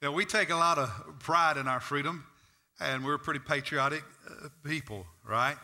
[0.00, 2.24] Yeah, we take a lot of pride in our freedom,
[2.78, 5.56] and we're pretty patriotic uh, people, right?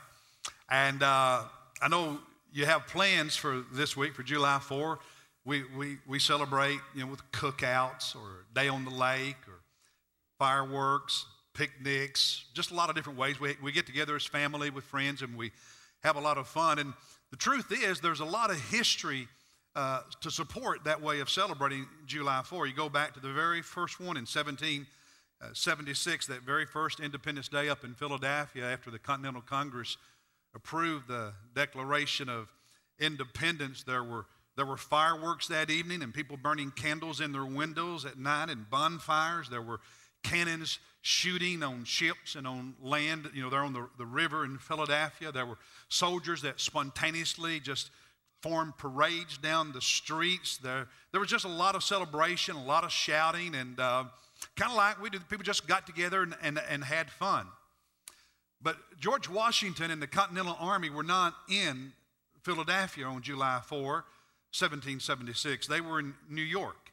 [0.68, 1.44] And uh,
[1.80, 2.18] I know
[2.52, 4.99] you have plans for this week, for July 4.
[5.44, 9.61] We, we, we celebrate, you know, with cookouts or day on the lake or
[10.37, 13.39] fireworks, picnics, just a lot of different ways.
[13.39, 15.53] We, we get together as family with friends and we
[16.03, 16.80] have a lot of fun.
[16.80, 16.93] And
[17.30, 19.29] the truth is, there's a lot of history
[19.77, 22.66] uh, to support that way of celebrating July 4.
[22.66, 27.48] You go back to the very first one in 1776, uh, that very first Independence
[27.48, 29.96] Day up in Philadelphia after the Continental Congress
[30.55, 32.52] approved the Declaration of
[33.01, 33.82] Independence.
[33.82, 38.16] There were, there were fireworks that evening and people burning candles in their windows at
[38.16, 39.48] night and bonfires.
[39.48, 39.80] There were
[40.23, 43.29] cannons shooting on ships and on land.
[43.34, 45.32] You know, they're on the, the river in Philadelphia.
[45.32, 47.91] There were soldiers that spontaneously just
[48.45, 50.59] formed parades down the streets.
[50.59, 54.05] There, there was just a lot of celebration, a lot of shouting, and uh,
[54.55, 57.46] kind of like we did, people just got together and, and, and had fun.
[58.60, 61.95] But George Washington and the Continental Army were not in
[62.43, 65.66] Philadelphia on July 4, 1776.
[65.66, 66.92] They were in New York.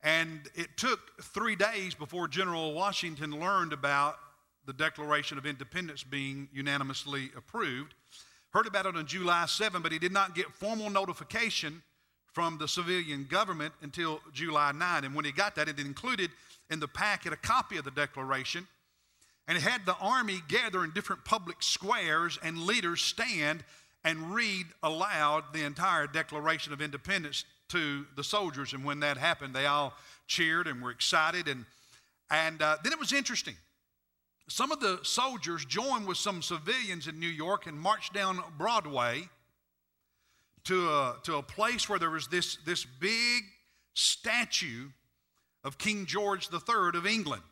[0.00, 4.18] And it took three days before General Washington learned about
[4.64, 7.94] the Declaration of Independence being unanimously approved.
[8.54, 11.82] Heard about it on July 7, but he did not get formal notification
[12.32, 15.04] from the civilian government until July 9.
[15.04, 16.30] And when he got that, it included
[16.70, 18.68] in the packet a copy of the Declaration.
[19.48, 23.64] And it had the army gather in different public squares and leaders stand
[24.04, 28.72] and read aloud the entire Declaration of Independence to the soldiers.
[28.72, 29.94] And when that happened, they all
[30.28, 31.48] cheered and were excited.
[31.48, 31.64] And,
[32.30, 33.56] and uh, then it was interesting.
[34.48, 39.28] Some of the soldiers joined with some civilians in New York and marched down Broadway
[40.64, 43.44] to a, to a place where there was this, this big
[43.94, 44.88] statue
[45.62, 47.42] of King George III of England.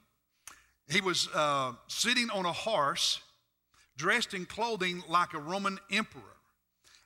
[0.89, 3.20] He was uh, sitting on a horse,
[3.97, 6.33] dressed in clothing like a Roman emperor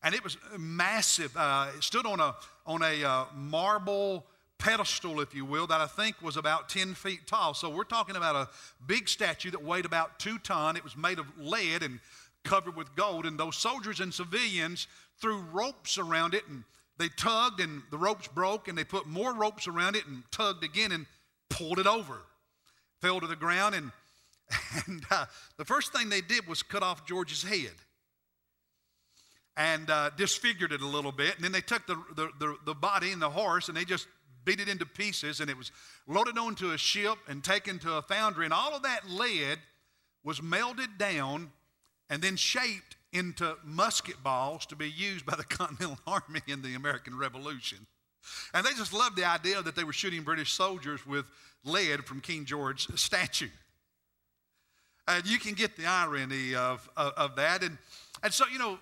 [0.06, 1.36] and it was massive.
[1.36, 2.32] Uh, it stood on a,
[2.64, 4.24] on a uh, marble
[4.58, 7.54] pedestal, if you will, that I think was about 10 feet tall.
[7.54, 8.48] So we're talking about a
[8.86, 10.76] big statue that weighed about two ton.
[10.76, 12.00] It was made of lead and
[12.44, 13.26] covered with gold.
[13.26, 14.86] And those soldiers and civilians
[15.20, 16.64] threw ropes around it and
[16.98, 20.64] they tugged and the ropes broke and they put more ropes around it and tugged
[20.64, 21.06] again and
[21.50, 22.22] pulled it over.
[23.02, 23.92] Fell to the ground and,
[24.86, 25.26] and uh,
[25.58, 27.72] the first thing they did was cut off George's head
[29.56, 31.34] and uh, disfigured it a little bit.
[31.36, 34.06] And then they took the, the, the, the, body and the horse and they just
[34.46, 35.40] beat it into pieces.
[35.40, 35.70] And it was
[36.06, 38.46] loaded onto a ship and taken to a foundry.
[38.46, 39.58] And all of that lead
[40.24, 41.52] was melted down
[42.08, 46.74] and then shaped into musket balls to be used by the Continental Army in the
[46.74, 47.86] American Revolution.
[48.54, 51.26] And they just loved the idea that they were shooting British soldiers with
[51.64, 53.48] lead from King George's statue.
[55.08, 57.62] And you can get the irony of, of, of that.
[57.62, 57.78] And,
[58.22, 58.78] and so, you know,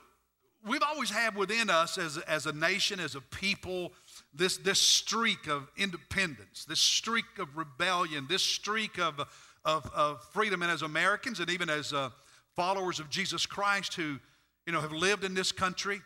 [0.66, 3.92] we've always had within us as, as a nation, as a people,
[4.34, 9.20] this, this streak of independence, this streak of rebellion, this streak of,
[9.64, 10.62] of, of freedom.
[10.62, 12.10] And as Americans and even as uh,
[12.56, 14.18] followers of Jesus Christ who
[14.66, 16.00] you know, have lived in this country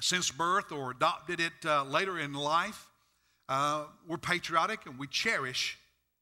[0.00, 2.86] since birth or adopted it uh, later in life,
[3.48, 5.78] uh, we're patriotic and we cherish,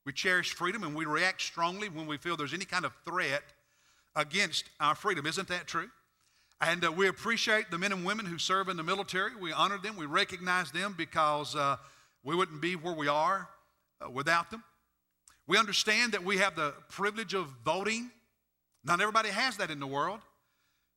[0.07, 3.43] we cherish freedom and we react strongly when we feel there's any kind of threat
[4.17, 5.27] against our freedom.
[5.27, 5.91] Isn't that true?
[6.61, 9.37] And uh, we appreciate the men and women who serve in the military.
[9.37, 9.97] We honor them.
[9.97, 11.77] We recognize them because uh,
[12.25, 13.49] we wouldn't be where we are
[14.05, 14.65] uh, without them.
[15.47, 18.11] We understand that we have the privilege of voting.
[18.85, 20.21] Not everybody has that in the world.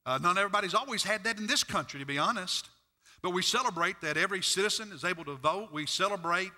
[0.06, 2.68] Uh, not everybody's always had that in this country, to be honest.
[3.22, 5.70] But we celebrate that every citizen is able to vote.
[5.72, 6.50] We celebrate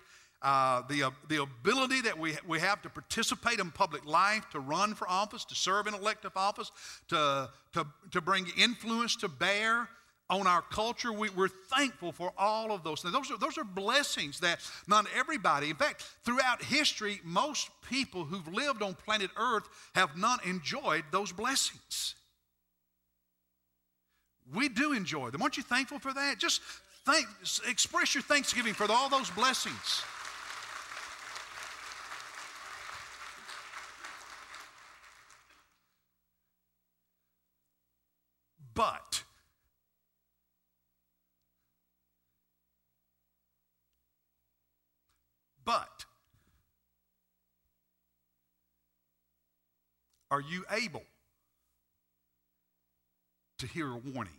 [0.44, 4.60] uh, the, uh, the ability that we, we have to participate in public life, to
[4.60, 6.70] run for office, to serve in elective office,
[7.08, 9.88] to, to, to bring influence to bear
[10.30, 11.14] on our culture.
[11.14, 13.14] We, are thankful for all of those things.
[13.14, 18.54] Those are, those are blessings that not everybody, in fact, throughout history, most people who've
[18.54, 22.16] lived on planet Earth have not enjoyed those blessings.
[24.54, 25.42] We do enjoy them.
[25.42, 26.38] Aren't you thankful for that?
[26.38, 26.62] Just
[27.06, 27.28] thank,
[27.68, 30.04] express your thanksgiving for all those blessings.
[38.74, 39.24] But
[45.64, 46.06] but
[50.32, 51.04] are you able
[53.60, 54.34] to hear a warning?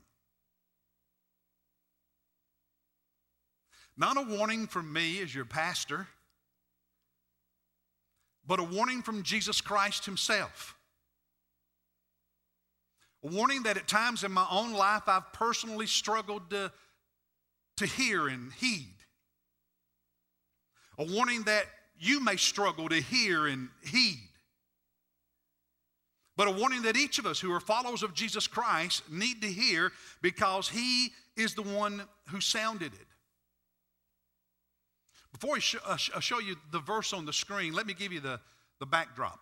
[3.96, 6.08] Not a warning from me as your pastor,
[8.44, 10.76] but a warning from Jesus Christ Himself.
[13.24, 16.70] A warning that at times in my own life I've personally struggled to,
[17.78, 18.94] to hear and heed.
[20.98, 21.64] A warning that
[21.98, 24.28] you may struggle to hear and heed.
[26.36, 29.48] But a warning that each of us who are followers of Jesus Christ need to
[29.48, 33.06] hear because He is the one who sounded it.
[35.32, 38.20] Before I sh- uh, show you the verse on the screen, let me give you
[38.20, 38.40] the,
[38.80, 39.40] the backdrop.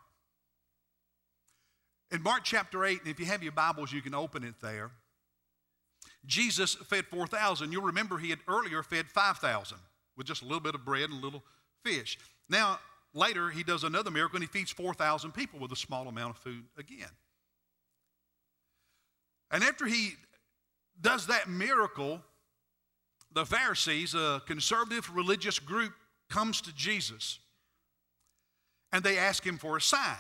[2.12, 4.90] In Mark chapter 8, and if you have your Bibles, you can open it there.
[6.26, 7.72] Jesus fed 4,000.
[7.72, 9.78] You'll remember he had earlier fed 5,000
[10.16, 11.42] with just a little bit of bread and a little
[11.82, 12.18] fish.
[12.50, 12.78] Now,
[13.14, 16.42] later, he does another miracle and he feeds 4,000 people with a small amount of
[16.42, 17.08] food again.
[19.50, 20.12] And after he
[21.00, 22.20] does that miracle,
[23.32, 25.94] the Pharisees, a conservative religious group,
[26.28, 27.38] comes to Jesus
[28.92, 30.18] and they ask him for a sign.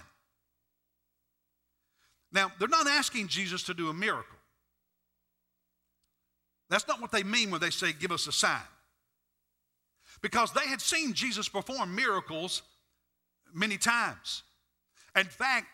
[2.32, 4.38] Now, they're not asking Jesus to do a miracle.
[6.70, 8.60] That's not what they mean when they say, Give us a sign.
[10.22, 12.62] Because they had seen Jesus perform miracles
[13.52, 14.42] many times.
[15.16, 15.66] In fact,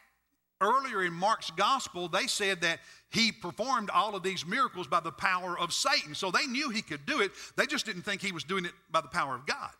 [0.60, 2.81] earlier in Mark's gospel, they said that
[3.11, 6.14] he performed all of these miracles by the power of Satan.
[6.14, 8.72] So they knew he could do it, they just didn't think he was doing it
[8.90, 9.70] by the power of God.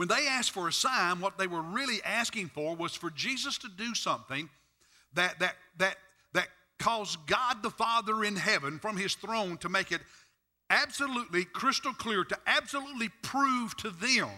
[0.00, 3.58] When they asked for a sign, what they were really asking for was for Jesus
[3.58, 4.48] to do something
[5.12, 5.96] that, that, that,
[6.32, 6.48] that
[6.78, 10.00] caused God the Father in heaven from his throne to make it
[10.70, 14.30] absolutely crystal clear, to absolutely prove to them,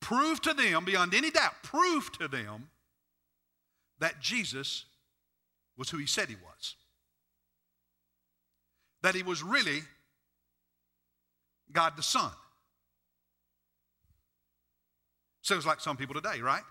[0.00, 2.68] prove to them beyond any doubt, prove to them
[3.98, 4.84] that Jesus
[5.78, 6.76] was who he said he was.
[9.00, 9.80] That he was really
[11.72, 12.30] God the Son.
[15.42, 16.62] Sounds like some people today, right?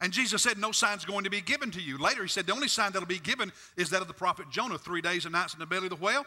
[0.00, 1.96] And Jesus said, No sign's going to be given to you.
[1.96, 4.76] Later, he said, The only sign that'll be given is that of the prophet Jonah
[4.76, 6.26] three days and nights in the belly of the whale.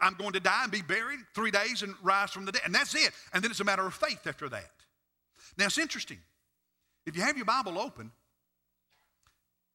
[0.00, 2.62] I'm going to die and be buried three days and rise from the dead.
[2.64, 3.10] And that's it.
[3.32, 4.70] And then it's a matter of faith after that.
[5.56, 6.18] Now, it's interesting.
[7.06, 8.12] If you have your Bible open,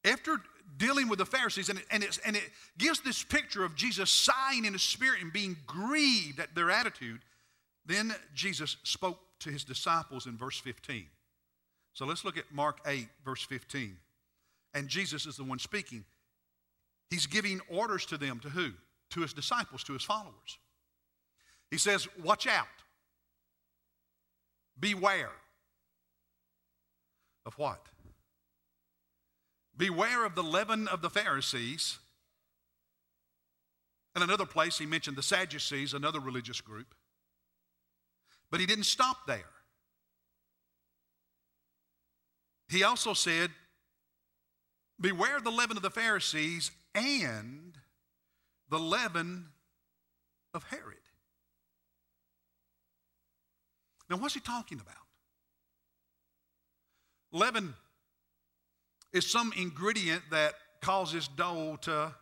[0.04, 0.36] after
[0.76, 4.64] dealing with the Pharisees, and it, and, and it gives this picture of Jesus sighing
[4.64, 7.20] in his spirit and being grieved at their attitude,
[7.86, 11.06] then Jesus spoke to his disciples in verse 15.
[11.92, 13.96] So let's look at Mark 8, verse 15.
[14.74, 16.04] And Jesus is the one speaking.
[17.10, 18.72] He's giving orders to them, to who?
[19.10, 20.58] To his disciples, to his followers.
[21.70, 22.66] He says, Watch out.
[24.78, 25.30] Beware.
[27.46, 27.86] Of what?
[29.76, 31.98] Beware of the leaven of the Pharisees.
[34.16, 36.94] In another place, he mentioned the Sadducees, another religious group.
[38.54, 39.50] But he didn't stop there.
[42.68, 43.50] He also said,
[45.00, 47.76] Beware the leaven of the Pharisees and
[48.68, 49.46] the leaven
[50.54, 50.98] of Herod.
[54.08, 54.94] Now, what's he talking about?
[57.32, 57.74] Leaven
[59.12, 62.14] is some ingredient that causes dough to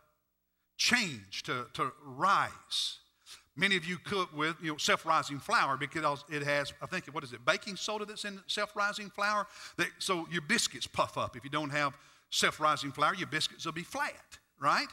[0.79, 3.01] change, to, to rise.
[3.55, 7.23] Many of you cook with you know, self-rising flour because it has, I think, what
[7.23, 9.47] is it, baking soda that's in self-rising flour?
[9.77, 11.37] That, so your biscuits puff up.
[11.37, 11.95] If you don't have
[12.31, 14.87] self-rising flour, your biscuits will be flat, right?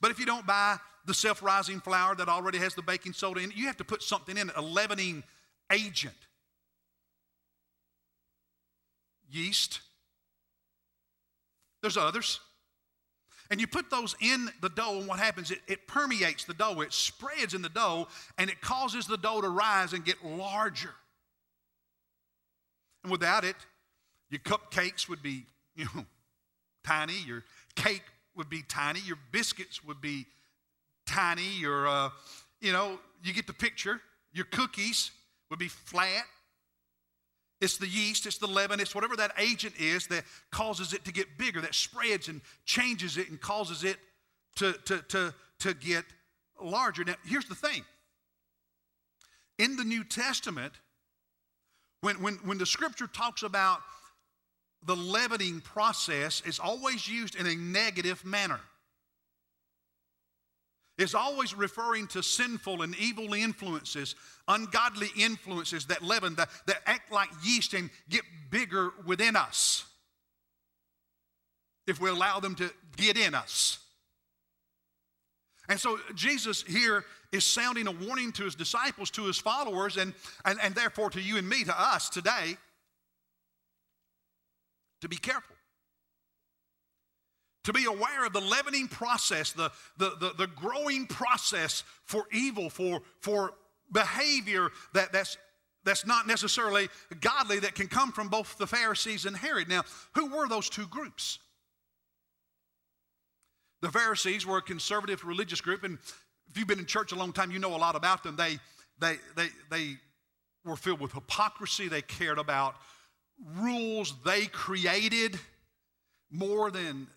[0.00, 3.50] But if you don't buy the self-rising flour that already has the baking soda in
[3.50, 5.24] it, you have to put something in it, a leavening
[5.72, 6.14] agent.
[9.28, 9.80] Yeast.
[11.82, 12.38] There's others.
[13.50, 15.50] And you put those in the dough, and what happens?
[15.50, 18.08] It, it permeates the dough, it spreads in the dough,
[18.38, 20.94] and it causes the dough to rise and get larger.
[23.02, 23.56] And without it,
[24.30, 25.44] your cupcakes would be,
[25.76, 26.06] you know,
[26.84, 27.44] tiny, your
[27.76, 28.02] cake
[28.36, 30.26] would be tiny, your biscuits would be
[31.06, 32.10] tiny, your, uh,
[32.60, 34.00] you know, you get the picture.
[34.32, 35.10] Your cookies
[35.50, 36.24] would be flat.
[37.64, 41.12] It's the yeast, it's the leaven, it's whatever that agent is that causes it to
[41.12, 43.96] get bigger, that spreads and changes it and causes it
[44.56, 46.04] to, to, to, to get
[46.60, 47.04] larger.
[47.04, 47.82] Now, here's the thing
[49.58, 50.74] in the New Testament,
[52.02, 53.80] when, when, when the scripture talks about
[54.84, 58.60] the leavening process, it's always used in a negative manner
[60.98, 64.14] is always referring to sinful and evil influences,
[64.46, 69.84] ungodly influences that leaven, that, that act like yeast and get bigger within us
[71.86, 73.78] if we allow them to get in us.
[75.68, 80.14] And so Jesus here is sounding a warning to his disciples, to his followers, and,
[80.44, 82.56] and, and therefore to you and me, to us today,
[85.00, 85.53] to be careful.
[87.64, 92.68] To be aware of the leavening process, the, the, the, the growing process for evil,
[92.70, 93.54] for, for
[93.92, 95.38] behavior that, that's,
[95.84, 96.88] that's not necessarily
[97.20, 99.68] godly that can come from both the Pharisees and Herod.
[99.68, 99.82] Now,
[100.14, 101.38] who were those two groups?
[103.80, 105.98] The Pharisees were a conservative religious group, and
[106.50, 108.36] if you've been in church a long time, you know a lot about them.
[108.36, 108.58] They,
[108.98, 109.96] they, they, they
[110.64, 111.88] were filled with hypocrisy.
[111.88, 112.76] They cared about
[113.56, 115.38] rules they created
[116.30, 117.08] more than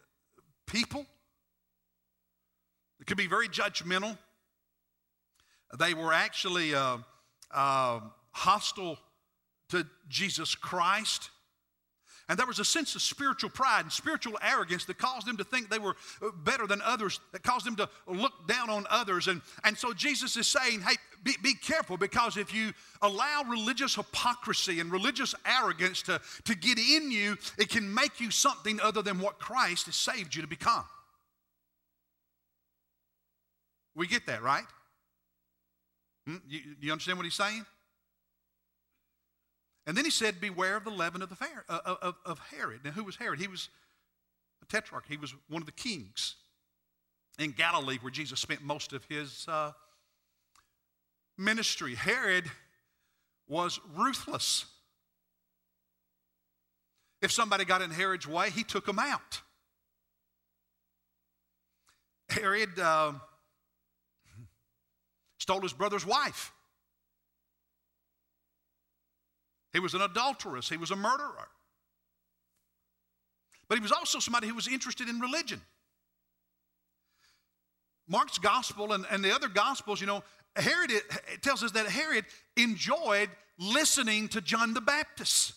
[0.67, 1.05] people.
[2.99, 4.17] It could be very judgmental.
[5.77, 6.97] They were actually uh,
[7.51, 7.99] uh,
[8.31, 8.97] hostile
[9.69, 11.29] to Jesus Christ.
[12.29, 15.45] And there was a sense of spiritual pride and spiritual arrogance that caused them to
[15.45, 19.27] think they were uh, better than others, that caused them to look down on others.
[19.27, 23.95] And, and so Jesus is saying, hey, be, be careful because if you allow religious
[23.95, 29.01] hypocrisy and religious arrogance to, to get in you, it can make you something other
[29.01, 30.83] than what Christ has saved you to become.
[33.95, 34.65] We get that, right?
[36.27, 36.37] Hmm?
[36.47, 37.65] You, you understand what he's saying?
[39.87, 42.81] And then he said, Beware of the leaven of, the fair, uh, of, of Herod.
[42.83, 43.39] Now, who was Herod?
[43.39, 43.69] He was
[44.61, 46.35] a tetrarch, he was one of the kings
[47.39, 49.71] in Galilee where Jesus spent most of his uh,
[51.37, 51.95] ministry.
[51.95, 52.45] Herod
[53.47, 54.65] was ruthless.
[57.21, 59.41] If somebody got in Herod's way, he took them out.
[62.29, 63.13] Herod uh,
[65.39, 66.51] stole his brother's wife.
[69.73, 71.49] He was an adulteress, he was a murderer.
[73.69, 75.61] But he was also somebody who was interested in religion.
[78.07, 80.23] Mark's gospel and, and the other gospels, you know,
[80.55, 80.91] Herod
[81.41, 85.53] tells us that Herod enjoyed listening to John the Baptist.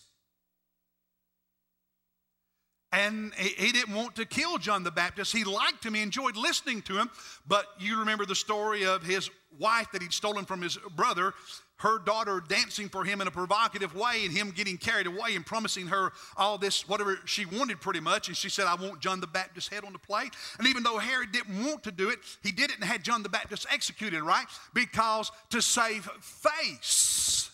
[2.93, 5.33] And he, didn't want to kill John the Baptist.
[5.33, 7.11] He liked him, he enjoyed listening to him.
[7.47, 11.33] But you remember the story of his wife that he'd stolen from his brother
[11.81, 15.47] her daughter dancing for him in a provocative way and him getting carried away and
[15.47, 18.29] promising her all this, whatever she wanted pretty much.
[18.29, 20.35] And she said, I want John the Baptist's head on the plate.
[20.59, 23.23] And even though Herod didn't want to do it, he did it and had John
[23.23, 24.45] the Baptist executed, right?
[24.75, 27.51] Because to save face,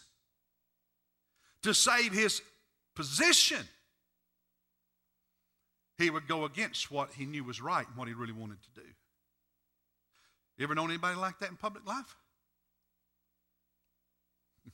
[1.62, 2.43] to save his
[2.97, 3.64] position,
[5.99, 8.81] he would go against what he knew was right and what he really wanted to
[8.81, 8.87] do.
[10.59, 12.17] You ever known anybody like that in public life?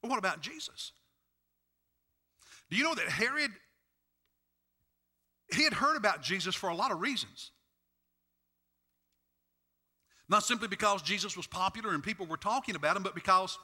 [0.00, 0.92] What about Jesus?
[2.70, 3.50] Do you know that Herod,
[5.54, 7.50] he had heard about Jesus for a lot of reasons.
[10.28, 13.58] Not simply because Jesus was popular and people were talking about him, but because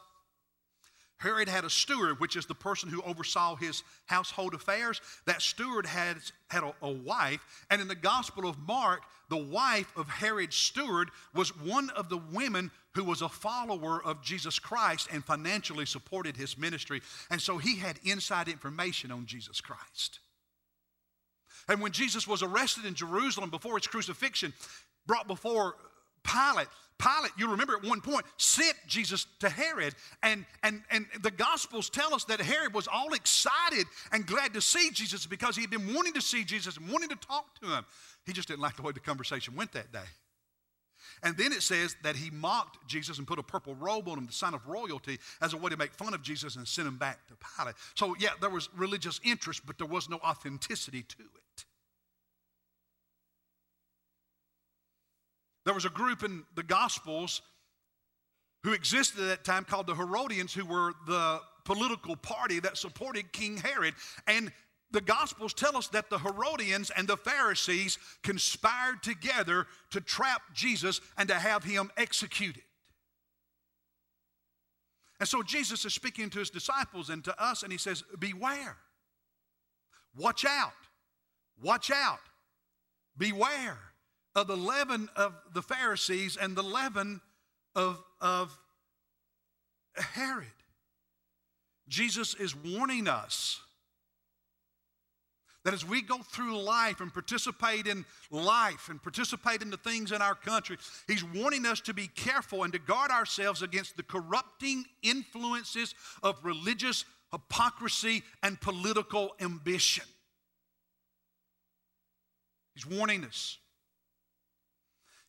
[1.18, 5.00] Herod had a steward, which is the person who oversaw his household affairs.
[5.26, 6.18] That steward had,
[6.49, 7.40] had a, a, wife,
[7.71, 12.21] and in the Gospel of Mark, the wife of Herod's steward was one of the
[12.33, 17.00] women who was a follower of Jesus Christ and financially supported his ministry.
[17.30, 20.21] And so he had inside information on Jesus Christ.
[21.68, 24.52] And when Jesus was arrested in Jerusalem before his crucifixion,
[25.06, 25.76] brought before
[26.25, 29.95] Pilate, Pilate, you remember at one point, sent Jesus to Herod.
[30.23, 34.61] And, and, and the Gospels tell us that Herod was all excited and glad to
[34.61, 37.66] see Jesus because he had been wanting to see Jesus and wanting to talk to
[37.66, 37.85] him.
[38.26, 40.07] He just didn't like the way the conversation went that day.
[41.23, 44.26] And then it says that he mocked Jesus and put a purple robe on him,
[44.26, 46.97] the sign of royalty, as a way to make fun of Jesus and send him
[46.97, 47.75] back to Pilate.
[47.95, 51.64] So, yeah, there was religious interest, but there was no authenticity to it.
[55.64, 57.42] There was a group in the Gospels
[58.62, 63.33] who existed at that time called the Herodians, who were the political party that supported
[63.33, 63.94] King Herod.
[64.26, 64.52] And
[64.90, 71.00] the Gospels tell us that the Herodians and the Pharisees conspired together to trap Jesus
[71.16, 72.62] and to have him executed.
[75.21, 78.76] And so Jesus is speaking to his disciples and to us, and he says, Beware.
[80.16, 80.73] Watch out.
[81.61, 82.21] Watch out.
[83.16, 83.78] Beware
[84.35, 87.21] of the leaven of the Pharisees and the leaven
[87.75, 88.57] of, of
[89.97, 90.47] Herod.
[91.88, 93.61] Jesus is warning us
[95.64, 100.12] that as we go through life and participate in life and participate in the things
[100.12, 100.76] in our country,
[101.07, 106.38] He's warning us to be careful and to guard ourselves against the corrupting influences of
[106.45, 110.05] religious hypocrisy and political ambition.
[112.75, 113.59] He's warning us.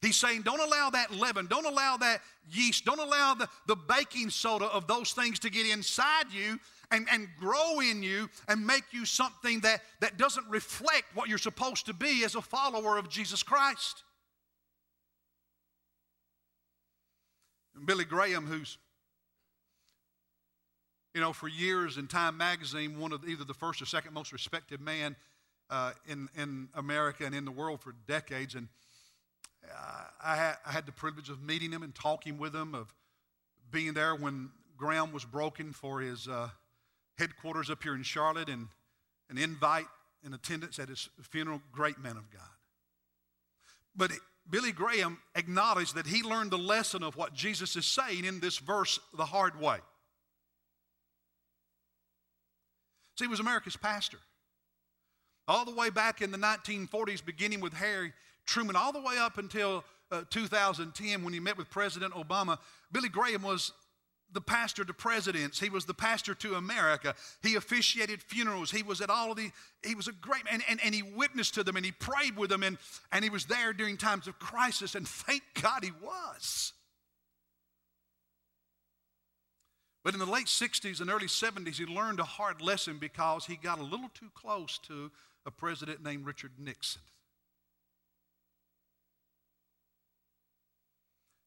[0.02, 2.22] He's saying, don't allow that leaven, don't allow that
[2.52, 6.60] yeast, don't allow the, the baking soda of those things to get inside you
[6.92, 11.38] and, and grow in you and make you something that, that doesn't reflect what you're
[11.38, 14.04] supposed to be as a follower of Jesus Christ.
[17.76, 18.78] And Billy Graham, who's,
[21.14, 24.32] you know, for years in Time Magazine, one of either the first or second most
[24.32, 25.16] respected man
[25.70, 28.56] uh, in, in America and in the world for decades.
[28.56, 28.68] And
[30.24, 32.94] I, had, I had the privilege of meeting him and talking with him, of
[33.72, 36.50] being there when ground was broken for his uh,
[37.18, 38.68] headquarters up here in Charlotte, and
[39.30, 39.88] an invite
[40.24, 41.62] in attendance at his funeral.
[41.72, 42.42] Great man of God.
[43.96, 44.20] But it,
[44.50, 48.58] Billy Graham acknowledged that he learned the lesson of what Jesus is saying in this
[48.58, 49.78] verse the hard way.
[53.18, 54.18] See, he was America's pastor.
[55.48, 58.14] All the way back in the 1940s, beginning with Harry
[58.46, 62.58] Truman, all the way up until uh, 2010 when he met with President Obama,
[62.92, 63.72] Billy Graham was
[64.32, 65.60] the pastor to presidents.
[65.60, 67.16] He was the pastor to America.
[67.42, 68.72] He officiated funerals.
[68.72, 69.52] He was at all of the,
[69.84, 72.50] he was a great man, and, and, he witnessed to them and he prayed with
[72.50, 72.78] them and,
[73.12, 76.74] and he was there during times of crisis, and thank God he was.
[80.04, 83.56] But in the late 60s and early 70s, he learned a hard lesson because he
[83.56, 85.12] got a little too close to
[85.48, 87.02] a president named Richard Nixon.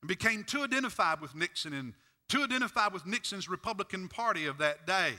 [0.02, 1.94] And became too identified with Nixon and
[2.28, 5.14] too identified with Nixon's Republican Party of that day.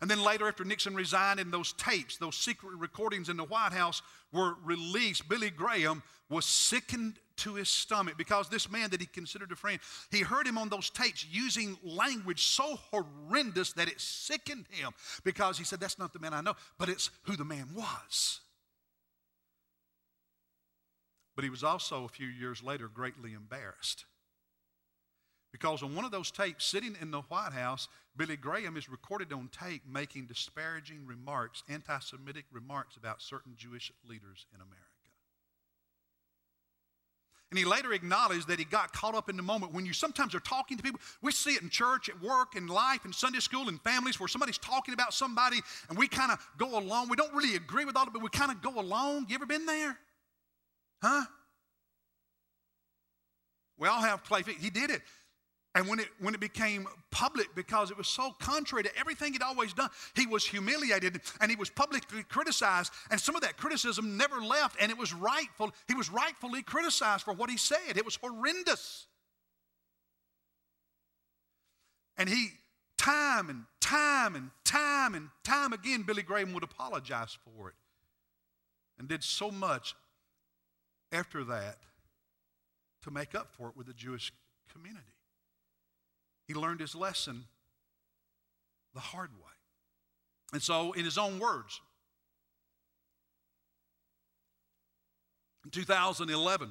[0.00, 3.72] And then later, after Nixon resigned, and those tapes, those secret recordings in the White
[3.72, 4.00] House
[4.32, 9.50] were released, Billy Graham was sickened to his stomach because this man that he considered
[9.50, 9.80] a friend,
[10.10, 14.92] he heard him on those tapes using language so horrendous that it sickened him
[15.24, 18.40] because he said, That's not the man I know, but it's who the man was.
[21.38, 24.06] But he was also, a few years later, greatly embarrassed
[25.52, 27.86] because on one of those tapes, sitting in the White House,
[28.16, 33.92] Billy Graham is recorded on tape making disparaging remarks, anti Semitic remarks about certain Jewish
[34.04, 34.82] leaders in America.
[37.52, 40.34] And he later acknowledged that he got caught up in the moment when you sometimes
[40.34, 40.98] are talking to people.
[41.22, 44.26] We see it in church, at work, in life, in Sunday school, in families where
[44.26, 47.08] somebody's talking about somebody and we kind of go along.
[47.08, 49.26] We don't really agree with all of it, but we kind of go along.
[49.28, 49.96] You ever been there?
[51.02, 51.24] Huh?
[53.78, 54.58] We all have clay feet.
[54.58, 55.02] He did it.
[55.74, 59.42] And when it, when it became public, because it was so contrary to everything he'd
[59.42, 62.92] always done, he was humiliated and he was publicly criticized.
[63.10, 65.72] And some of that criticism never left, and it was rightful.
[65.86, 67.96] He was rightfully criticized for what he said.
[67.96, 69.06] It was horrendous.
[72.16, 72.48] And he,
[72.96, 77.74] time and time and time and time again, Billy Graham would apologize for it
[78.98, 79.94] and did so much
[81.12, 81.78] after that
[83.02, 84.32] to make up for it with the Jewish
[84.72, 85.04] community.
[86.46, 87.44] He learned his lesson
[88.94, 89.52] the hard way.
[90.52, 91.80] And so, in his own words,
[95.64, 96.70] in 2011,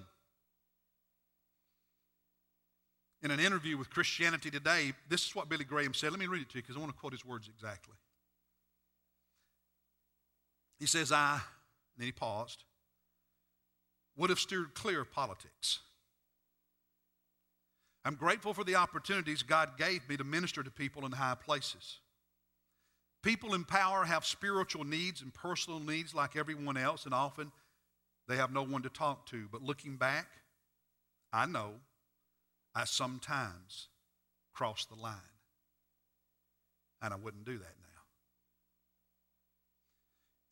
[3.21, 6.12] in an interview with Christianity Today, this is what Billy Graham said.
[6.12, 7.95] Let me read it to you because I want to quote his words exactly.
[10.80, 11.41] He says, I, and
[11.97, 12.63] then he paused,
[14.18, 15.80] would have steered clear of politics.
[18.04, 22.00] I'm grateful for the opportunities God gave me to minister to people in high places.
[23.22, 27.52] People in power have spiritual needs and personal needs like everyone else, and often
[28.28, 29.48] they have no one to talk to.
[29.52, 30.28] But looking back,
[31.34, 31.74] I know
[32.74, 33.90] I sometimes
[34.54, 35.14] crossed the line.
[37.02, 38.02] And I wouldn't do that now.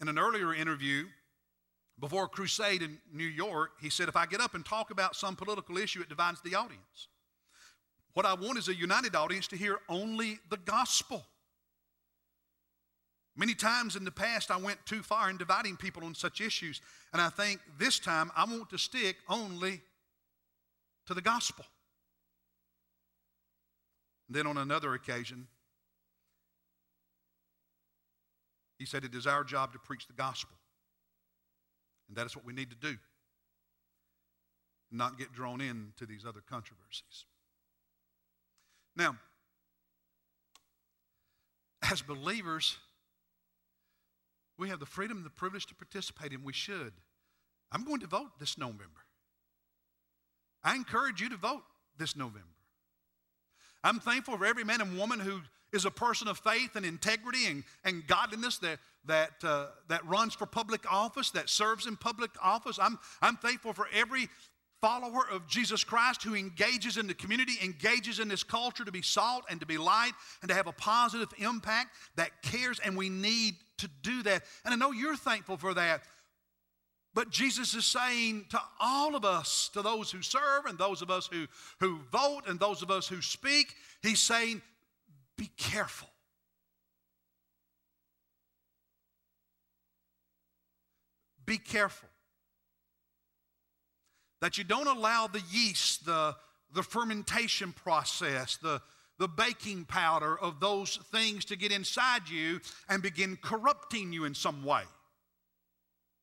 [0.01, 1.05] In an earlier interview,
[1.99, 5.15] before a crusade in New York, he said, If I get up and talk about
[5.15, 7.07] some political issue, it divides the audience.
[8.13, 11.25] What I want is a united audience to hear only the gospel.
[13.37, 16.81] Many times in the past, I went too far in dividing people on such issues,
[17.11, 19.81] and I think this time I want to stick only
[21.05, 21.65] to the gospel.
[24.27, 25.47] then on another occasion,
[28.77, 30.57] he said, It is our job to preach the gospel.
[32.07, 32.97] And that is what we need to do,
[34.91, 37.25] not get drawn into these other controversies.
[38.95, 39.17] Now,
[41.91, 42.77] as believers,
[44.57, 46.93] we have the freedom and the privilege to participate, and we should.
[47.71, 49.01] I'm going to vote this November.
[50.63, 51.63] I encourage you to vote
[51.97, 52.47] this November.
[53.83, 55.41] I'm thankful for every man and woman who
[55.75, 60.33] is a person of faith and integrity and, and godliness that, that, uh, that runs
[60.33, 62.79] for public office, that serves in public office.
[62.81, 64.29] I'm, I'm thankful for every
[64.81, 69.01] follower of Jesus Christ who engages in the community, engages in this culture to be
[69.01, 73.09] salt and to be light and to have a positive impact that cares, and we
[73.09, 74.43] need to do that.
[74.63, 76.01] And I know you're thankful for that.
[77.15, 81.09] But Jesus is saying to all of us, to those who serve and those of
[81.09, 81.47] us who,
[81.79, 84.61] who vote and those of us who speak, He's saying,
[85.37, 86.09] be careful.
[91.45, 92.09] Be careful
[94.41, 96.35] that you don't allow the yeast, the,
[96.73, 98.81] the fermentation process, the,
[99.17, 104.33] the baking powder of those things to get inside you and begin corrupting you in
[104.33, 104.83] some way.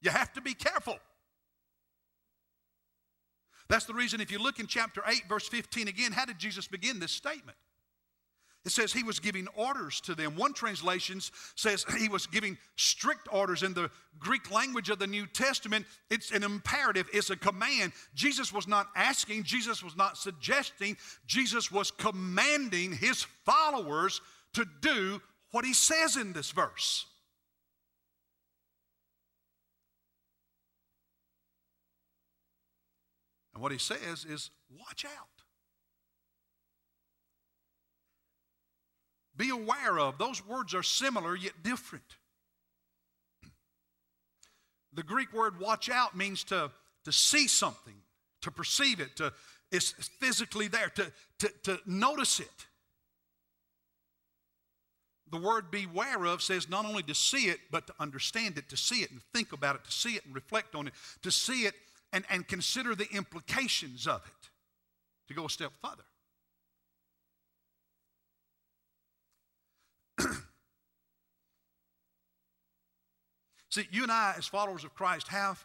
[0.02, 0.98] You have to be careful.
[3.68, 6.66] That's the reason, if you look in chapter 8, verse 15 again, how did Jesus
[6.68, 7.56] begin this statement?
[8.64, 10.36] It says he was giving orders to them.
[10.36, 11.20] One translation
[11.56, 13.64] says he was giving strict orders.
[13.64, 17.92] In the Greek language of the New Testament, it's an imperative, it's a command.
[18.14, 20.96] Jesus was not asking, Jesus was not suggesting,
[21.26, 24.20] Jesus was commanding his followers
[24.54, 25.20] to do
[25.50, 27.06] what he says in this verse.
[33.54, 35.31] And what he says is, watch out.
[39.42, 40.18] Be aware of.
[40.18, 42.04] Those words are similar yet different.
[44.92, 46.70] The Greek word watch out means to,
[47.04, 47.96] to see something,
[48.42, 49.32] to perceive it, to,
[49.72, 52.66] it's physically there, to, to, to notice it.
[55.32, 58.76] The word beware of says not only to see it, but to understand it, to
[58.76, 61.64] see it and think about it, to see it and reflect on it, to see
[61.64, 61.74] it
[62.12, 64.50] and, and consider the implications of it,
[65.26, 66.04] to go a step further.
[73.72, 75.64] See, you and I, as followers of Christ, have,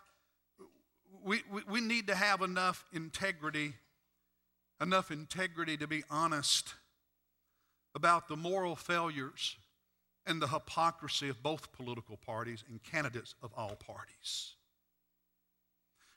[1.26, 3.74] we, we, we need to have enough integrity,
[4.82, 6.76] enough integrity to be honest
[7.96, 9.58] about the moral failures
[10.26, 14.54] and the hypocrisy of both political parties and candidates of all parties.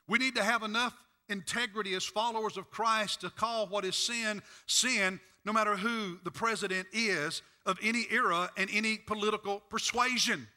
[0.07, 0.95] We need to have enough
[1.27, 6.31] integrity as followers of Christ to call what is sin, sin, no matter who the
[6.31, 10.47] president is of any era and any political persuasion.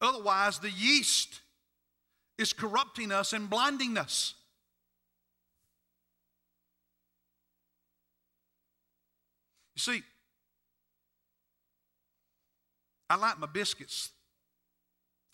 [0.00, 1.40] Otherwise, the yeast
[2.38, 4.34] is corrupting us and blinding us.
[9.76, 10.02] You see,
[13.08, 14.10] I like my biscuits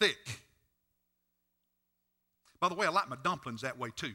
[0.01, 0.41] thick.
[2.61, 4.15] By the way, I like my dumplings that way too.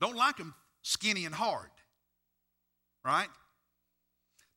[0.00, 1.70] Don't like them skinny and hard,
[3.04, 3.28] right?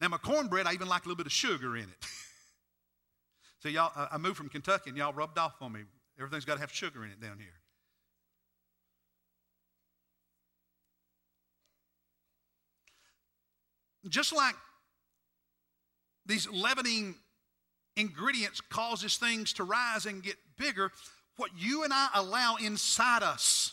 [0.01, 2.05] Now, my cornbread, I even like a little bit of sugar in it.
[3.63, 5.83] So y'all, I moved from Kentucky and y'all rubbed off on me.
[6.19, 7.47] Everything's got to have sugar in it down here.
[14.09, 14.55] Just like
[16.25, 17.15] these leavening
[17.95, 20.91] ingredients causes things to rise and get bigger,
[21.37, 23.71] what you and I allow inside us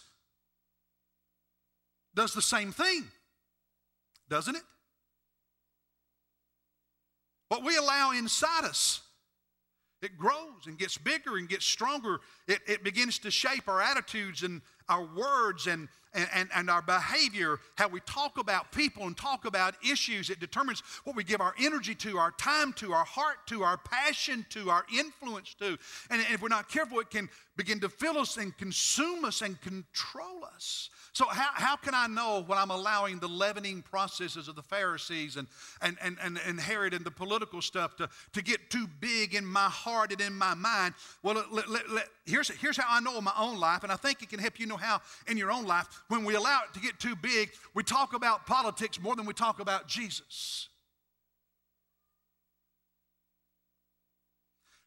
[2.14, 3.09] does the same thing,
[4.29, 4.62] doesn't it?
[7.48, 9.03] What we allow inside us
[10.02, 12.20] it grows and gets bigger and gets stronger.
[12.46, 17.60] It, it begins to shape our attitudes and our words and, and, and our behavior,
[17.76, 20.30] how we talk about people and talk about issues.
[20.30, 23.76] It determines what we give our energy to, our time to, our heart to, our
[23.76, 25.78] passion to, our influence to.
[26.10, 27.28] And if we're not careful, it can
[27.61, 30.88] begin to fill us and consume us and control us.
[31.12, 35.37] So, how, how can I know when I'm allowing the leavening processes of the Pharisees
[35.37, 35.46] and,
[35.83, 39.44] and, and, and, and Herod and the political stuff to, to get too big in
[39.44, 40.94] my heart and in my mind?
[41.23, 43.96] Well, let, let, let, here's, here's how I know in my own life, and I
[43.96, 45.87] think it can help you know how in your own life.
[46.09, 49.35] When we allow it to get too big, we talk about politics more than we
[49.35, 50.69] talk about Jesus.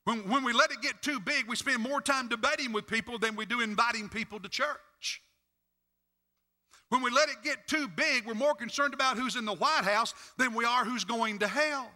[0.06, 3.18] When, when we let it get too big, we spend more time debating with people
[3.18, 5.22] than we do inviting people to church.
[6.90, 9.84] When we let it get too big, we're more concerned about who's in the White
[9.84, 11.90] House than we are who's going to hell.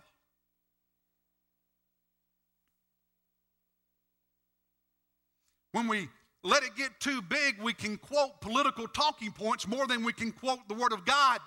[5.74, 6.10] When we
[6.44, 10.32] let it get too big, we can quote political talking points more than we can
[10.32, 11.40] quote the Word of God.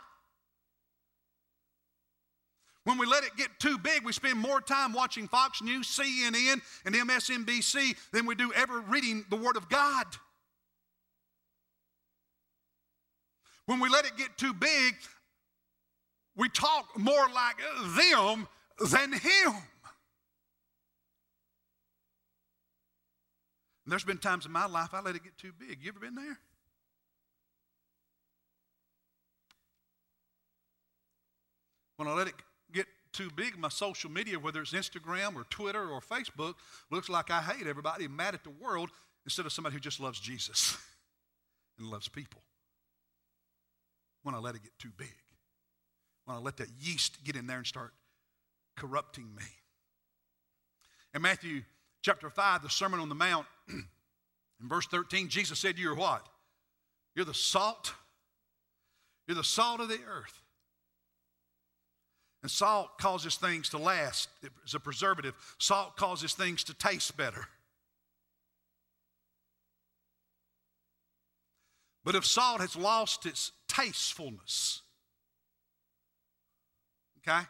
[2.91, 6.61] When we let it get too big, we spend more time watching Fox News, CNN,
[6.85, 10.07] and MSNBC than we do ever reading the Word of God.
[13.67, 14.97] When we let it get too big,
[16.35, 17.59] we talk more like
[17.97, 18.49] them
[18.91, 19.53] than Him.
[23.85, 25.79] And there's been times in my life I let it get too big.
[25.81, 26.41] You ever been there?
[31.95, 32.35] When I let it
[33.13, 36.55] too big, my social media, whether it's Instagram or Twitter or Facebook,
[36.91, 38.91] looks like I hate everybody, mad at the world,
[39.25, 40.77] instead of somebody who just loves Jesus
[41.79, 42.43] and loves people.
[44.23, 45.15] When I let it get too big,
[46.25, 47.93] when I let that yeast get in there and start
[48.77, 49.45] corrupting me.
[51.15, 51.63] In Matthew
[52.03, 56.27] chapter 5, the Sermon on the Mount, in verse 13, Jesus said, You're what?
[57.15, 57.95] You're the salt.
[59.27, 60.40] You're the salt of the earth.
[62.43, 64.29] And salt causes things to last
[64.65, 65.35] as a preservative.
[65.59, 67.47] Salt causes things to taste better.
[72.03, 74.81] But if salt has lost its tastefulness,
[77.19, 77.47] okay?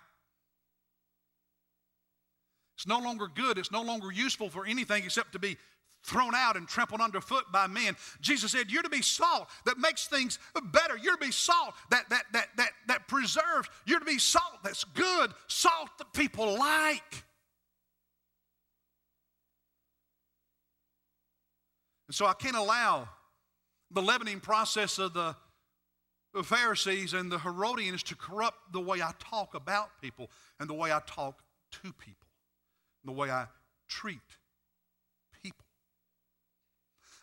[2.74, 3.58] It's no longer good.
[3.58, 5.56] It's no longer useful for anything except to be
[6.02, 7.96] thrown out and trampled underfoot by men.
[8.20, 10.38] Jesus said, You're to be salt that makes things
[10.72, 10.96] better.
[10.96, 13.68] You're to be salt that, that, that, that, that preserves.
[13.86, 17.24] You're to be salt that's good, salt that people like.
[22.08, 23.08] And so I can't allow
[23.90, 25.36] the leavening process of the
[26.42, 30.92] Pharisees and the Herodians to corrupt the way I talk about people and the way
[30.92, 32.26] I talk to people,
[33.02, 33.46] and the way I
[33.88, 34.18] treat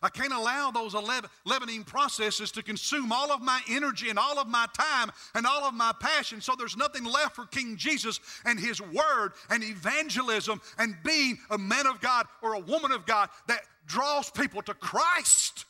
[0.01, 0.93] I can't allow those
[1.45, 5.63] leavening processes to consume all of my energy and all of my time and all
[5.63, 6.39] of my passion.
[6.39, 11.57] So there's nothing left for King Jesus and His Word and evangelism and being a
[11.57, 15.65] man of God or a woman of God that draws people to Christ.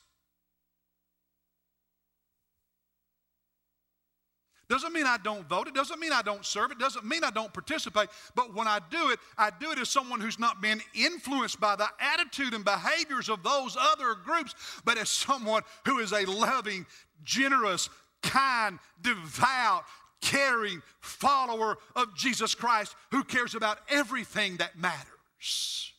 [4.69, 5.67] Doesn't mean I don't vote.
[5.69, 6.71] It doesn't mean I don't serve.
[6.71, 8.09] It doesn't mean I don't participate.
[8.35, 11.77] But when I do it, I do it as someone who's not been influenced by
[11.77, 14.53] the attitude and behaviors of those other groups,
[14.83, 16.85] but as someone who is a loving,
[17.23, 17.89] generous,
[18.21, 19.85] kind, devout,
[20.21, 25.93] caring follower of Jesus Christ who cares about everything that matters,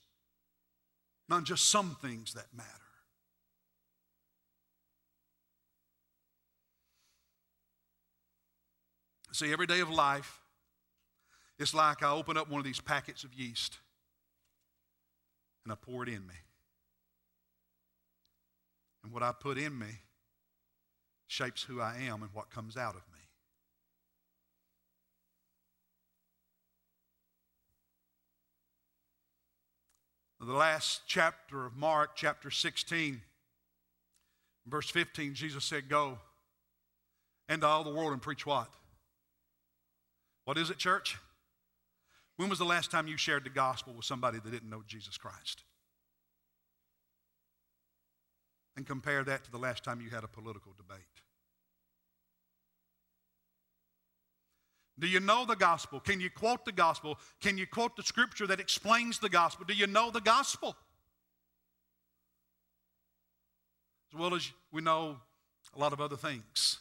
[1.28, 2.77] not just some things that matter.
[9.38, 10.40] See, every day of life,
[11.60, 13.78] it's like I open up one of these packets of yeast
[15.62, 16.34] and I pour it in me.
[19.04, 20.00] And what I put in me
[21.28, 23.20] shapes who I am and what comes out of me.
[30.40, 33.22] The last chapter of Mark, chapter 16,
[34.66, 36.18] verse 15, Jesus said, Go
[37.48, 38.68] into all the world and preach what?
[40.48, 41.18] What is it, church?
[42.38, 45.18] When was the last time you shared the gospel with somebody that didn't know Jesus
[45.18, 45.62] Christ?
[48.74, 51.00] And compare that to the last time you had a political debate.
[54.98, 56.00] Do you know the gospel?
[56.00, 57.18] Can you quote the gospel?
[57.42, 59.66] Can you quote the scripture that explains the gospel?
[59.68, 60.74] Do you know the gospel?
[64.10, 65.18] As well as we know
[65.76, 66.78] a lot of other things.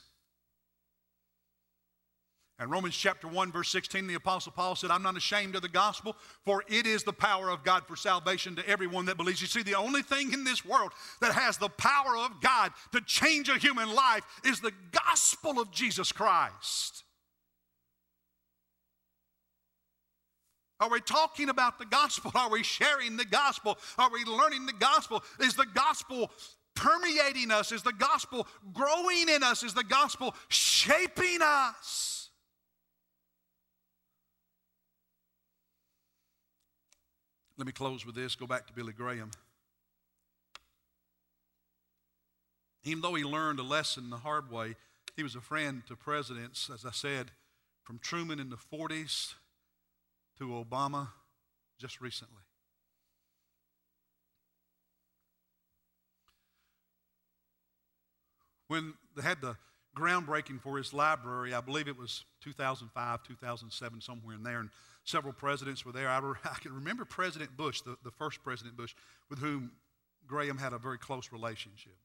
[2.60, 5.70] And Romans chapter 1, verse 16, the Apostle Paul said, I'm not ashamed of the
[5.70, 9.42] gospel, for it is the power of God for salvation to everyone that believes.
[9.42, 10.92] You see, the only thing in this world
[11.22, 15.72] that has the power of God to change a human life is the gospel of
[15.72, 17.04] Jesus Christ.
[20.80, 22.32] Are we talking about the gospel?
[22.34, 23.78] Are we sharing the gospel?
[24.00, 25.24] Are we learning the gospel?
[25.40, 26.32] Is the gospel
[26.76, 27.72] permeating us?
[27.72, 29.62] Is the gospel growing in us?
[29.62, 32.27] Is the gospel shaping us?
[37.58, 38.36] Let me close with this.
[38.36, 39.32] Go back to Billy Graham.
[42.84, 44.76] Even though he learned a lesson the hard way,
[45.16, 47.32] he was a friend to presidents, as I said,
[47.84, 49.34] from Truman in the 40s
[50.38, 51.10] to Obama
[51.80, 52.44] just recently.
[58.68, 59.58] When they had the
[59.96, 64.70] groundbreaking for his library, I believe it was 2005, 2007, somewhere in there, and
[65.08, 66.10] several presidents were there.
[66.10, 68.94] I, re- I can remember President Bush, the, the first President Bush,
[69.30, 69.72] with whom
[70.28, 71.96] Graham had a very close relationship.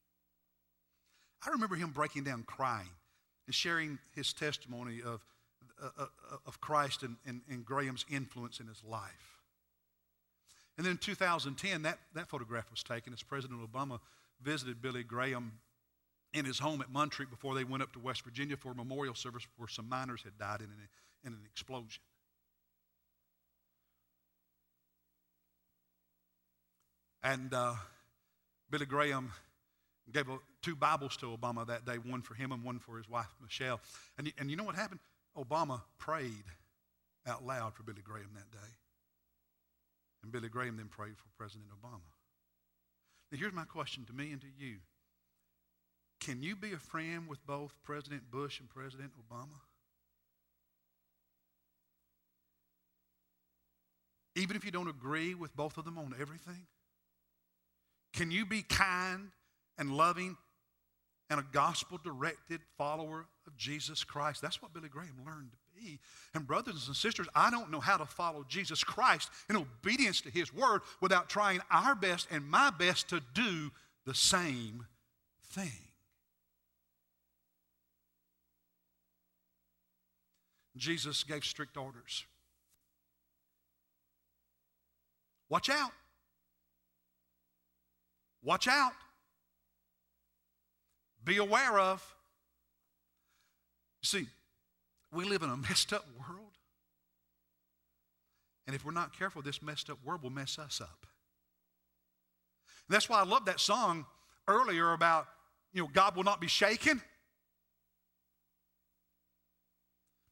[1.45, 2.89] I remember him breaking down crying
[3.47, 5.25] and sharing his testimony of,
[5.83, 9.41] uh, uh, uh of Christ and, and, and Graham's influence in his life.
[10.79, 13.99] And then in 2010, that, that photograph was taken as President Obama
[14.41, 15.53] visited Billy Graham
[16.33, 19.15] in his home at Montreat before they went up to West Virginia for a memorial
[19.15, 20.89] service where some miners had died in an,
[21.25, 22.01] in an explosion.
[27.23, 27.75] And uh,
[28.71, 29.33] Billy Graham
[30.11, 33.09] gave a, two Bibles to Obama that day, one for him and one for his
[33.09, 33.81] wife, Michelle.
[34.19, 35.01] And, and you know what happened?
[35.37, 36.45] Obama prayed
[37.27, 38.73] out loud for Billy Graham that day.
[40.23, 42.01] And Billy Graham then prayed for President Obama.
[43.31, 44.77] Now, here's my question to me and to you
[46.21, 49.61] Can you be a friend with both President Bush and President Obama?
[54.35, 56.67] Even if you don't agree with both of them on everything?
[58.13, 59.31] Can you be kind
[59.79, 60.37] and loving
[61.31, 64.43] and a gospel directed follower of Jesus Christ?
[64.43, 65.99] That's what Billy Graham learned to be.
[66.35, 70.31] And, brothers and sisters, I don't know how to follow Jesus Christ in obedience to
[70.31, 73.71] his word without trying our best and my best to do
[74.05, 74.87] the same
[75.53, 75.71] thing.
[80.77, 82.25] Jesus gave strict orders.
[85.49, 85.93] Watch out.
[88.43, 88.93] Watch out.
[91.25, 92.03] Be aware of.
[94.03, 94.27] You see,
[95.13, 96.41] we live in a messed up world.
[98.67, 101.07] And if we're not careful, this messed up world will mess us up.
[102.89, 104.07] And that's why I love that song
[104.49, 105.27] earlier about,
[105.73, 107.01] you know, God will not be shaken.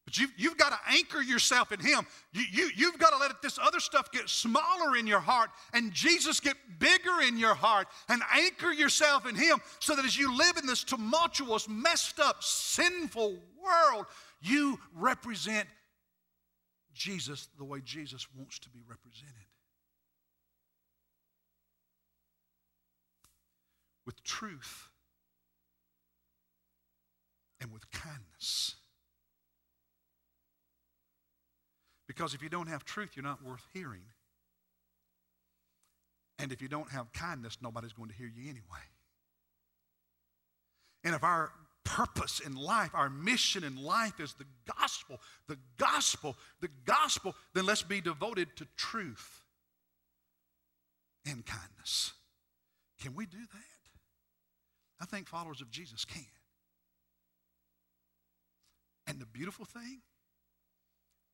[0.05, 2.05] But you've, you've got to anchor yourself in Him.
[2.33, 5.93] You, you, you've got to let this other stuff get smaller in your heart and
[5.93, 10.35] Jesus get bigger in your heart and anchor yourself in Him so that as you
[10.35, 14.05] live in this tumultuous, messed up, sinful world,
[14.41, 15.67] you represent
[16.93, 19.35] Jesus the way Jesus wants to be represented.
[24.05, 24.89] With truth
[27.61, 28.75] and with kindness.
[32.11, 34.03] Because if you don't have truth, you're not worth hearing.
[36.39, 38.83] And if you don't have kindness, nobody's going to hear you anyway.
[41.05, 41.53] And if our
[41.85, 44.43] purpose in life, our mission in life is the
[44.77, 49.39] gospel, the gospel, the gospel, then let's be devoted to truth
[51.25, 52.11] and kindness.
[53.01, 53.89] Can we do that?
[54.99, 56.25] I think followers of Jesus can.
[59.07, 60.01] And the beautiful thing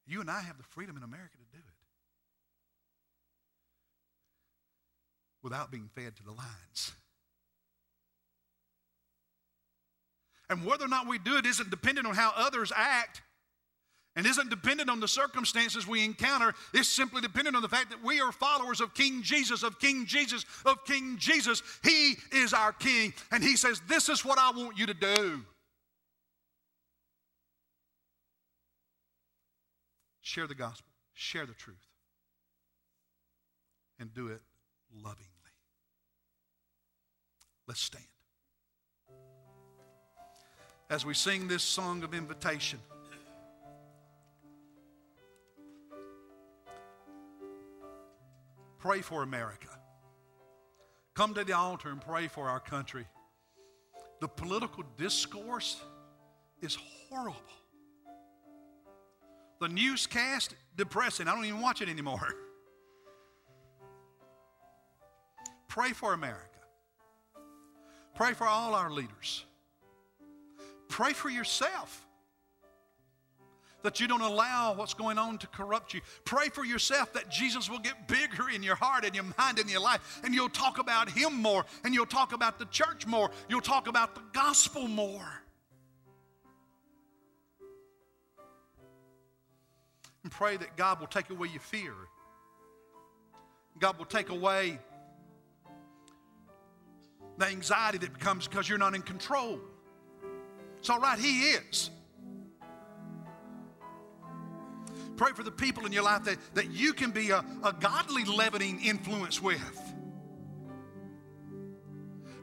[0.07, 1.73] you and I have the freedom in America to do it
[5.43, 6.91] without being fed to the lions.
[10.49, 13.21] And whether or not we do it isn't dependent on how others act
[14.15, 16.53] and isn't dependent on the circumstances we encounter.
[16.73, 20.05] It's simply dependent on the fact that we are followers of King Jesus, of King
[20.05, 21.61] Jesus, of King Jesus.
[21.83, 23.13] He is our King.
[23.31, 25.43] And He says, This is what I want you to do.
[30.27, 31.77] Share the gospel, share the truth,
[33.97, 34.41] and do it
[34.93, 35.23] lovingly.
[37.65, 38.03] Let's stand.
[40.89, 42.79] As we sing this song of invitation,
[48.79, 49.69] pray for America.
[51.13, 53.05] Come to the altar and pray for our country.
[54.19, 55.81] The political discourse
[56.61, 56.77] is
[57.09, 57.37] horrible.
[59.59, 61.27] The newscast, depressing.
[61.27, 62.19] I don't even watch it anymore.
[65.67, 66.43] Pray for America.
[68.15, 69.45] Pray for all our leaders.
[70.87, 72.07] Pray for yourself
[73.83, 76.01] that you don't allow what's going on to corrupt you.
[76.25, 79.69] Pray for yourself that Jesus will get bigger in your heart and your mind and
[79.69, 83.29] your life, and you'll talk about Him more, and you'll talk about the church more,
[83.47, 85.43] you'll talk about the gospel more.
[90.27, 91.93] And pray that God will take away your fear.
[93.79, 94.77] God will take away
[97.37, 99.57] the anxiety that becomes because you're not in control.
[100.79, 101.91] It's all right, He is.
[105.15, 108.25] Pray for the people in your life that, that you can be a, a godly
[108.25, 109.93] leavening influence with.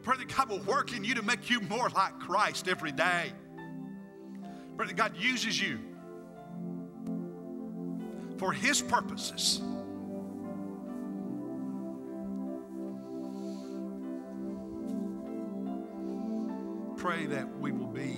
[0.02, 3.30] Pray that God will work in you to make you more like Christ every day.
[4.78, 5.80] Pray that God uses you
[8.38, 9.60] for His purposes.
[16.96, 18.16] Pray that we will be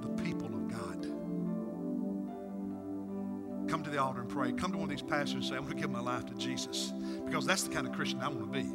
[0.00, 1.06] the people of God.
[3.68, 4.52] Come to the altar and pray.
[4.52, 6.34] Come to one of these pastors and say, I want to give my life to
[6.34, 6.92] Jesus
[7.24, 8.66] because that's the kind of Christian I want to be.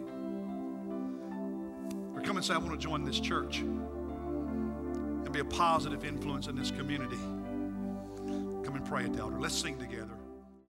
[2.15, 6.47] Or come and say, I want to join this church and be a positive influence
[6.47, 7.19] in this community,
[8.85, 9.39] pray altar.
[9.39, 10.10] Let's sing together.